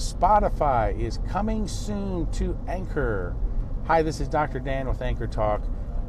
[0.00, 3.36] Spotify is coming soon to Anchor.
[3.84, 4.58] Hi, this is Dr.
[4.58, 5.60] Dan with Anchor Talk.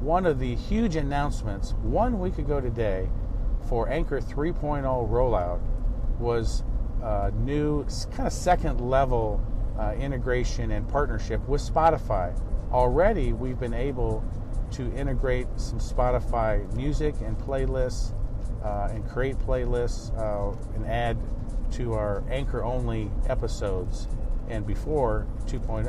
[0.00, 3.08] One of the huge announcements one week ago today
[3.66, 5.62] for Anchor 3.0 rollout
[6.18, 6.64] was
[7.02, 9.40] a new kind of second level
[9.78, 12.38] uh, integration and partnership with Spotify.
[12.70, 14.22] Already, we've been able
[14.72, 18.12] to integrate some Spotify music and playlists
[18.62, 21.16] uh, and create playlists uh, and add
[21.72, 24.08] to our anchor only episodes
[24.48, 25.86] and before 2.0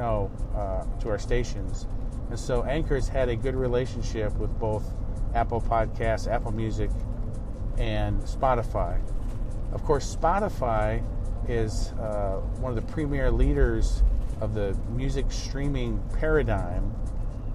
[0.55, 1.87] uh, to our stations.
[2.29, 4.83] And so Anchor's had a good relationship with both
[5.33, 6.89] Apple Podcasts, Apple Music,
[7.77, 8.99] and Spotify.
[9.71, 11.03] Of course, Spotify
[11.47, 14.03] is uh, one of the premier leaders
[14.41, 16.93] of the music streaming paradigm.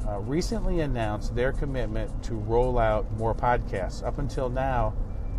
[0.08, 4.04] Uh, recently announced their commitment to roll out more podcasts.
[4.04, 4.94] Up until now,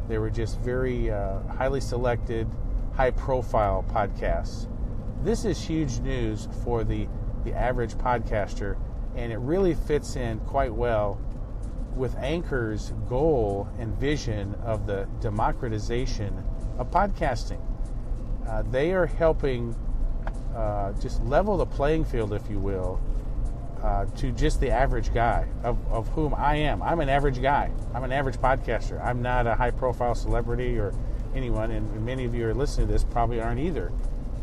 [0.08, 2.48] they were just very uh, highly selected
[2.96, 4.70] high profile podcasts.
[5.22, 7.08] This is huge news for the,
[7.44, 8.78] the average podcaster,
[9.16, 11.20] and it really fits in quite well
[11.94, 16.42] with Anchor's goal and vision of the democratization
[16.78, 17.62] of podcasting.
[18.48, 19.76] Uh, they are helping
[20.56, 23.02] uh, just level the playing field, if you will,
[23.84, 26.82] uh, to just the average guy, of, of whom I am.
[26.82, 27.72] I'm an average guy.
[27.94, 29.04] I'm an average podcaster.
[29.04, 30.94] I'm not a high profile celebrity or
[31.36, 33.92] anyone, and many of you are listening to this probably aren't either.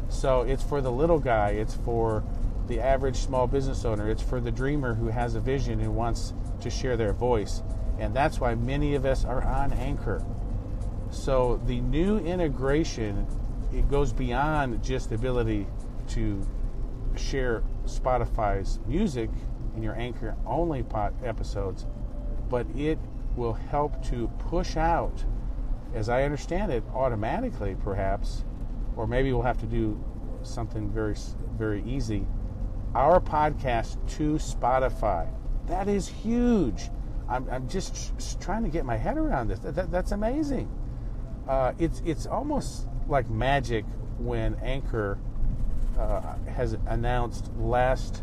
[0.08, 2.22] So it's for the little guy, it's for
[2.68, 6.32] the average small business owner, it's for the dreamer who has a vision and wants
[6.60, 7.62] to share their voice.
[7.98, 10.24] And that's why many of us are on Anchor.
[11.10, 13.26] So the new integration
[13.72, 15.66] it goes beyond just the ability
[16.08, 16.46] to
[17.16, 19.30] share Spotify's music
[19.76, 20.84] in your Anchor only
[21.24, 21.86] episodes,
[22.50, 22.98] but it
[23.34, 25.24] will help to push out
[25.94, 28.44] as I understand it, automatically perhaps,
[28.96, 30.02] or maybe we'll have to do
[30.42, 31.14] something very,
[31.56, 32.26] very easy.
[32.94, 35.28] Our podcast to Spotify.
[35.66, 36.90] That is huge.
[37.28, 39.60] I'm, I'm just trying to get my head around this.
[39.60, 40.70] That, that, that's amazing.
[41.48, 43.84] Uh, it's it's almost like magic
[44.18, 45.18] when Anchor
[45.98, 48.22] uh, has announced last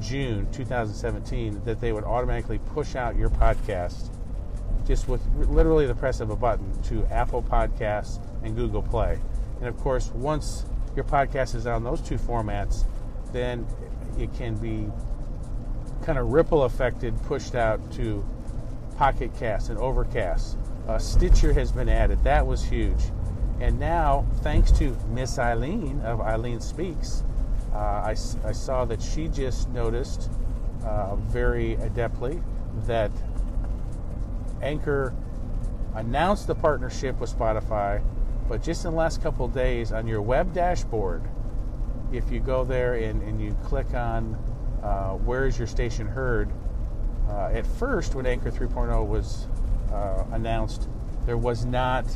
[0.00, 4.10] June 2017 that they would automatically push out your podcast
[4.86, 9.18] just with literally the press of a button to Apple Podcasts and Google Play.
[9.58, 12.84] And of course, once your podcast is on those two formats,
[13.32, 13.66] then
[14.18, 14.90] it can be
[16.02, 18.26] kind of ripple affected, pushed out to
[18.96, 20.56] Pocket Cast and Overcast.
[20.88, 22.22] Uh, Stitcher has been added.
[22.24, 23.02] That was huge.
[23.60, 27.24] And now, thanks to Miss Eileen of Eileen Speaks,
[27.72, 28.10] uh, I,
[28.44, 30.30] I, saw that she just noticed
[30.84, 32.42] uh, very adeptly
[32.86, 33.10] that
[34.62, 35.14] Anchor
[35.94, 38.02] announced the partnership with Spotify,
[38.48, 41.22] but just in the last couple days on your web dashboard,
[42.12, 44.34] if you go there and, and you click on
[44.82, 46.50] uh, where is your station heard,
[47.28, 49.46] uh, at first when Anchor 3.0 was
[49.92, 50.88] uh, announced,
[51.26, 52.06] there was not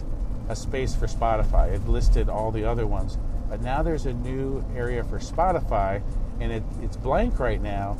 [0.49, 1.73] a space for Spotify.
[1.73, 3.19] It listed all the other ones.
[3.49, 6.03] But now there's a new area for Spotify,
[6.41, 7.99] and it, it's blank right now.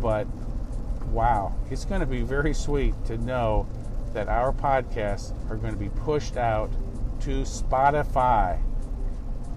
[0.00, 0.26] But
[1.10, 3.66] wow, it's going to be very sweet to know
[4.14, 6.70] that our podcasts are going to be pushed out
[7.20, 8.60] to Spotify.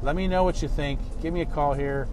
[0.01, 0.99] Let me know what you think.
[1.21, 2.07] Give me a call here,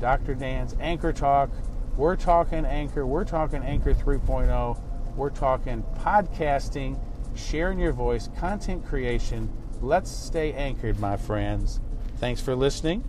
[0.00, 0.34] Dr.
[0.34, 1.50] Dan's Anchor Talk.
[1.96, 3.06] We're talking Anchor.
[3.06, 4.80] We're talking Anchor 3.0.
[5.16, 6.98] We're talking podcasting,
[7.34, 9.50] sharing your voice, content creation.
[9.80, 11.80] Let's stay anchored, my friends.
[12.18, 13.04] Thanks for listening.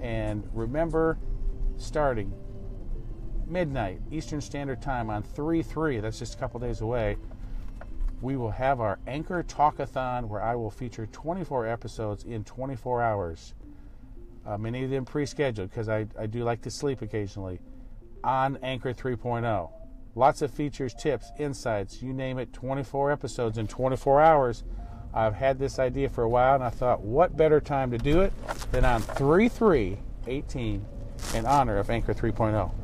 [0.00, 1.18] And remember,
[1.76, 2.34] starting
[3.46, 7.16] midnight Eastern Standard Time on 3 3, that's just a couple days away
[8.24, 13.52] we will have our Anchor Talkathon where I will feature 24 episodes in 24 hours.
[14.46, 17.60] Uh, many of them pre scheduled because I, I do like to sleep occasionally
[18.24, 19.70] on Anchor 3.0.
[20.14, 24.64] Lots of features, tips, insights, you name it, 24 episodes in 24 hours.
[25.12, 28.22] I've had this idea for a while and I thought, what better time to do
[28.22, 28.32] it
[28.72, 30.86] than on 3 3 18
[31.34, 32.83] in honor of Anchor 3.0.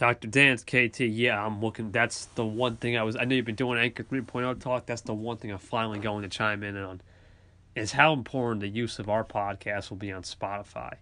[0.00, 0.28] Dr.
[0.28, 1.92] Dan's KT, yeah, I'm looking.
[1.92, 3.16] That's the one thing I was.
[3.16, 4.86] I know you've been doing Anchor 3.0 talk.
[4.86, 7.02] That's the one thing I'm finally going to chime in on
[7.76, 10.94] is how important the use of our podcast will be on Spotify.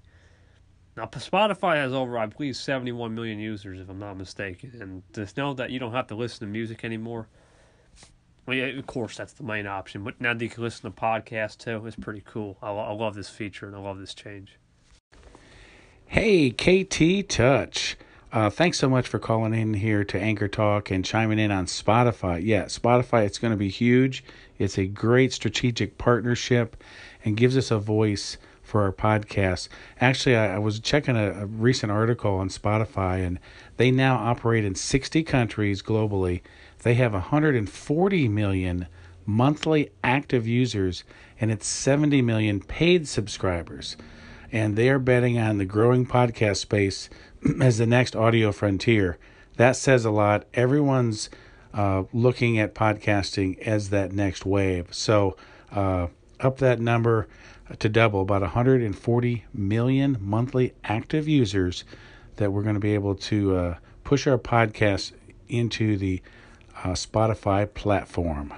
[0.97, 4.73] Now, Spotify has over, I believe, 71 million users, if I'm not mistaken.
[4.81, 7.29] And to know that you don't have to listen to music anymore,
[8.47, 10.03] well, yeah, of course, that's the main option.
[10.03, 12.59] But now that you can listen to podcasts too, it's pretty cool.
[12.61, 14.59] I, I love this feature and I love this change.
[16.05, 17.97] Hey, KT Touch.
[18.31, 21.65] Uh, thanks so much for calling in here to Anchor Talk and chiming in on
[21.65, 22.45] Spotify.
[22.45, 24.23] Yeah, Spotify, it's going to be huge.
[24.59, 26.77] It's a great strategic partnership
[27.25, 29.69] and gives us a voice for our podcast.
[29.99, 33.39] Actually, I, I was checking a, a recent article on Spotify, and
[33.79, 36.43] they now operate in 60 countries globally.
[36.83, 38.89] They have 140 million
[39.25, 41.03] monthly active users,
[41.41, 43.97] and it's 70 million paid subscribers.
[44.53, 47.09] And they are betting on the growing podcast space
[47.61, 49.19] as the next audio frontier.
[49.57, 50.45] That says a lot.
[50.55, 51.31] Everyone's
[51.75, 54.95] uh, looking at podcasting as that next wave.
[54.95, 55.37] So
[55.73, 56.09] uh,
[56.41, 57.29] up that number
[57.79, 61.85] to double, about 140 million monthly active users
[62.37, 65.13] that we're going to be able to uh, push our podcast
[65.49, 66.23] into the
[66.85, 68.55] uh, Spotify platform.